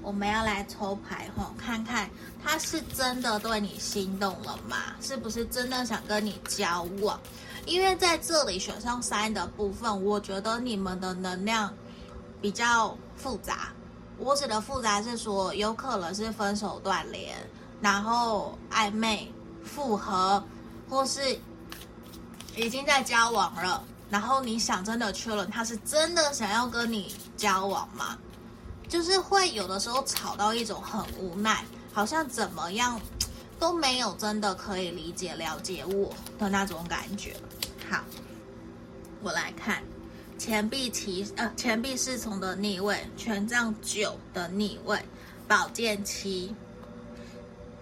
[0.00, 2.08] 我们要来抽牌吼，看看
[2.42, 4.78] 他是真的对你心动了吗？
[5.02, 7.20] 是不是真的想跟你交往？
[7.66, 11.70] 因为在这里选上三的部分，我觉得你们的能量
[12.40, 13.68] 比较复杂。
[14.16, 17.36] 我指的复杂是说，有可能是分手断联，
[17.82, 19.30] 然后暧昧
[19.62, 20.42] 复合。
[20.88, 21.38] 或是
[22.54, 28.16] 已经在交往了，然后你想真的确认他是真的想要跟你交往吗？
[28.88, 33.00] 就是会有的时候吵到一种很无奈，好像怎么样
[33.58, 37.34] 都没有真的可以理解了解我的那种感觉。
[37.90, 38.04] 好，
[39.22, 39.82] 我来看
[40.38, 45.04] 钱币骑呃钱币侍从的逆位，权杖九的逆位，
[45.48, 46.54] 宝剑七，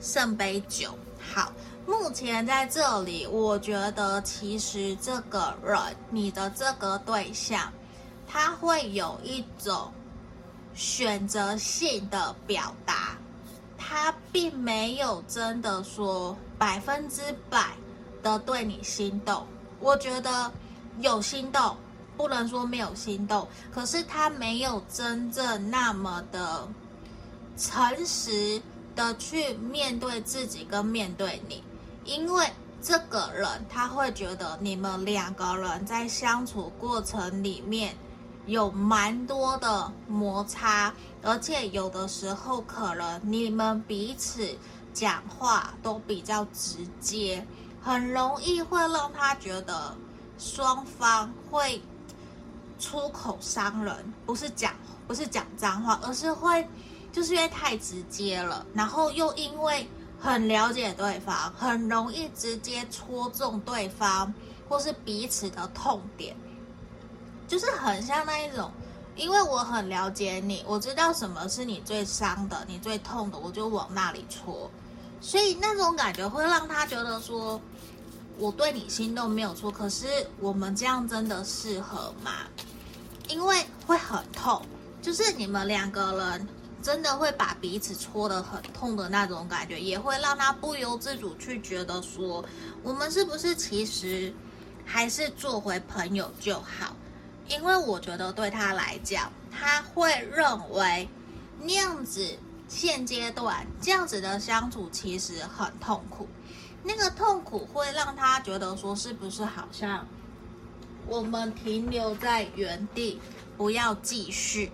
[0.00, 0.98] 圣杯九。
[1.20, 1.52] 好，
[1.86, 5.78] 目前在这里，我觉得其实这个人，
[6.10, 7.72] 你的这个对象，
[8.26, 9.92] 他会有一种
[10.74, 13.16] 选择性的表达，
[13.76, 17.76] 他并没有真的说百分之百
[18.22, 19.46] 的对你心动。
[19.80, 20.50] 我觉得
[21.00, 21.76] 有心动。
[22.16, 26.68] 不能说没有心动，可是他没有真正那么的
[27.56, 28.62] 诚实
[28.94, 31.60] 的去面对自己跟面对你，
[32.04, 32.46] 因为
[32.82, 37.96] 这个人他会觉得你们两个人在相处过程里面
[38.46, 40.92] 有蛮多的摩擦，
[41.22, 44.56] 而且有的时候可能你们彼此
[44.92, 47.46] 讲话都比较直接，
[47.80, 49.96] 很容易会让他觉得
[50.38, 51.82] 双方会。
[52.76, 54.74] 出口伤人，不是讲
[55.06, 56.68] 不是讲脏话，而是会
[57.12, 59.88] 就是因为太直接了，然后又因为
[60.24, 64.32] 很了解对方，很容易直接戳中对方
[64.66, 66.34] 或是彼此的痛点，
[67.46, 68.72] 就是很像那一种，
[69.16, 74.70] 因为我很了解你，我知道什么是你最伤的，你最痛的，我就往那里戳，
[75.20, 77.60] 所以那种感觉会让他觉得说，
[78.38, 80.06] 我对你心动没有错，可是
[80.40, 82.30] 我们这样真的适合吗？
[83.28, 84.62] 因为会很痛，
[85.02, 86.48] 就是你们两个人
[86.84, 92.44] 真的会把彼此戳得很痛的那种感觉，也会让他不由自主去觉得说，
[92.82, 94.30] 我们是不是其实
[94.84, 96.94] 还是做回朋友就好？
[97.48, 101.08] 因为我觉得对他来讲，他会认为
[101.62, 106.28] 那样子现阶段这样子的相处其实很痛苦，
[106.82, 110.06] 那个痛苦会让他觉得说，是不是好像？
[111.06, 113.18] 我们停留在原地，
[113.56, 114.70] 不要继续。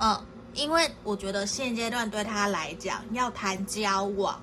[0.00, 0.24] 嗯，
[0.54, 4.40] 因为我觉得现阶段对他来讲，要谈交往，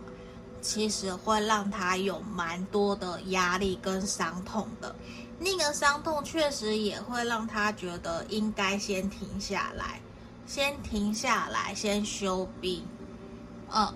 [0.61, 4.95] 其实会让他有蛮多的压力跟伤痛的。
[5.39, 10.01] 那个伤痛确实也会让他觉得应该先停下来，
[10.45, 12.85] 先停下来，先休兵。
[13.69, 13.93] 嗯，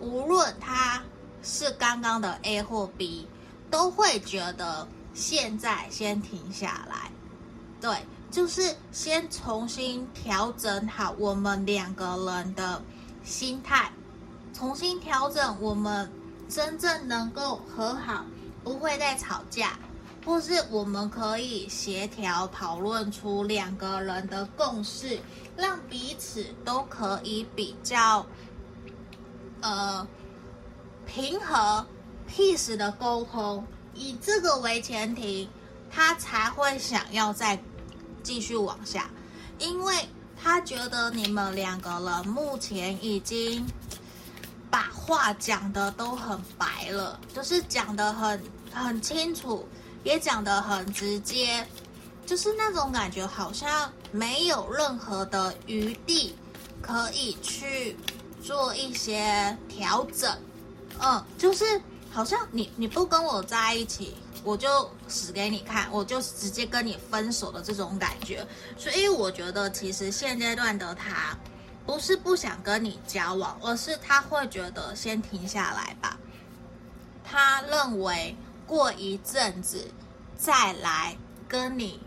[0.00, 1.02] 无论他
[1.42, 3.26] 是刚刚的 A 或 B，
[3.70, 4.86] 都会觉得。
[5.16, 7.08] 现在先停下来，
[7.80, 8.04] 对，
[8.34, 12.82] 就是先重新调整好我们两个人的
[13.22, 13.92] 心态，
[14.52, 16.10] 重新调整我们
[16.48, 18.24] 真正能够和好，
[18.64, 19.78] 不会再吵架，
[20.26, 25.16] 或是我们可以协调讨论出两个人的共识，
[25.56, 28.26] 让彼此都可以比较
[29.60, 30.04] 呃
[31.06, 31.86] 平和、
[32.28, 33.64] peace 的沟通。
[33.94, 35.48] 以这个为前提，
[35.88, 37.56] 他才会想要再
[38.24, 39.08] 继续往下，
[39.60, 39.94] 因为
[40.42, 43.64] 他觉得你们两个人目前已经
[44.68, 49.68] 把话讲得都很白了，就是讲得很很清楚，
[50.02, 51.64] 也讲得很直接，
[52.26, 56.34] 就是那种感觉好像没有任何的余地
[56.82, 57.96] 可以去
[58.42, 60.36] 做一些调整，
[60.98, 61.80] 嗯，就是。
[62.14, 64.14] 好像你你不跟我在一起，
[64.44, 64.68] 我就
[65.08, 68.46] 死给你看，我就直接跟你分手的这种感觉。
[68.76, 71.36] 所以我觉得，其实现阶段的他，
[71.86, 76.18] 不是不想跟你交往，而是他会觉得先停下来吧。
[77.24, 78.36] 他认为
[78.66, 79.90] 过一阵子
[80.36, 81.16] 再来
[81.48, 81.98] 跟你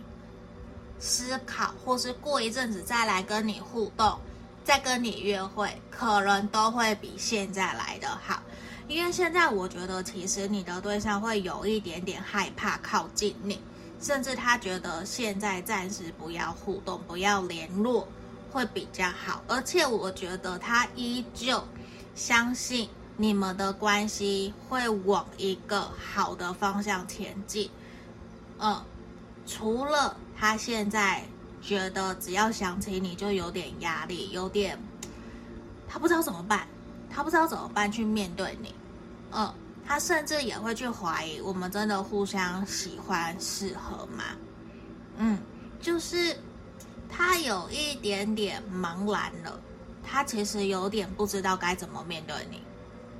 [1.00, 4.20] 思考，或是过一阵子再来跟你互动，
[4.64, 8.44] 再跟你约会，可能都会比现在来的好。
[8.88, 13.60] 因为现在我觉得，其实你的对象会有一点点害怕靠近你，
[14.00, 18.08] 甚至他觉得现在暂时不要互动、不要联络
[18.50, 19.44] 会比较好。
[19.48, 21.62] 而且我觉得他依旧
[22.16, 27.70] 相信你们的关系会往一个好的方向前进。
[28.60, 28.82] 嗯，
[29.46, 31.24] 除了他现在
[31.62, 34.80] 觉得只要想起你就有点压力，有点
[35.90, 36.66] 他不知道怎么办。
[37.10, 38.76] 他不知道怎么办去面对你，
[39.32, 39.54] 嗯，
[39.86, 44.24] 他甚至也会去怀疑我们真的互相喜欢适合吗？
[45.18, 45.38] 嗯，
[45.82, 46.38] 就是
[47.10, 49.60] 他有一点点茫然了，
[50.04, 52.62] 他其实有点不知道该怎么面对你，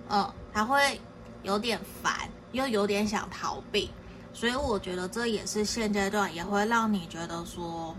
[0.10, 1.02] 嗯，他会
[1.44, 3.90] 有点烦，又有点想逃避，
[4.34, 7.96] 所以我觉得这也是现阶段也会让你觉得说，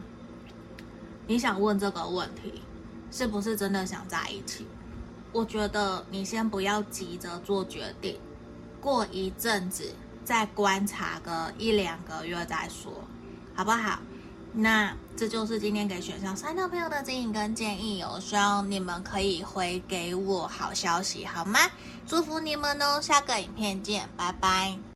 [1.27, 2.63] 你想问这个问题，
[3.11, 4.67] 是不是真的想在一起？
[5.39, 8.19] 我觉得你先不要急着做决定，
[8.81, 12.93] 过一阵子再观察个一两个月再说，
[13.55, 14.01] 好不好？
[14.53, 21.61] 那这就是今天给选项三的朋友的指引跟建议哦，希望你们可以回给我好消息，好吗？
[22.05, 24.88] 祝福你们哦，下个影片见，拜拜。